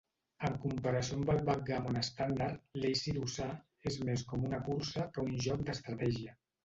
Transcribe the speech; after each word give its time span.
En 0.47 0.53
comparació 0.61 1.17
amb 1.17 1.27
el 1.33 1.41
backgammon 1.49 1.99
estàndard, 2.01 2.63
l'"acey-deucey" 2.79 3.53
és 3.93 4.01
més 4.09 4.25
com 4.33 4.49
una 4.51 4.61
cursa 4.71 5.07
que 5.15 5.27
un 5.29 5.37
joc 5.49 5.63
d'estratègia. 5.69 6.35